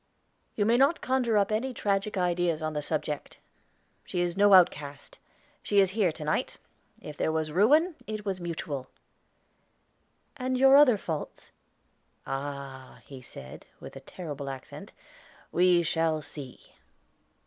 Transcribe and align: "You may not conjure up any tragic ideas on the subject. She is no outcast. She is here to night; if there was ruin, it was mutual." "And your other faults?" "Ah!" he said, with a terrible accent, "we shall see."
"You 0.55 0.65
may 0.65 0.77
not 0.77 0.99
conjure 0.99 1.37
up 1.37 1.51
any 1.51 1.75
tragic 1.75 2.17
ideas 2.17 2.63
on 2.63 2.73
the 2.73 2.81
subject. 2.81 3.37
She 4.03 4.19
is 4.19 4.35
no 4.35 4.53
outcast. 4.53 5.19
She 5.61 5.79
is 5.79 5.91
here 5.91 6.11
to 6.13 6.23
night; 6.23 6.57
if 6.99 7.15
there 7.17 7.31
was 7.31 7.51
ruin, 7.51 7.93
it 8.07 8.25
was 8.25 8.41
mutual." 8.41 8.87
"And 10.35 10.57
your 10.57 10.75
other 10.75 10.97
faults?" 10.97 11.51
"Ah!" 12.25 13.01
he 13.05 13.21
said, 13.21 13.67
with 13.79 13.95
a 13.95 13.99
terrible 13.99 14.49
accent, 14.49 14.91
"we 15.51 15.83
shall 15.83 16.19
see." 16.23 16.73